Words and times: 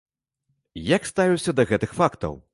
Як 0.95 1.05
ставіўся 1.11 1.55
да 1.61 1.69
гэтых 1.75 1.97
фактаў? 2.01 2.33